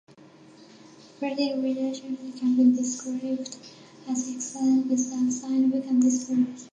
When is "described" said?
2.75-3.55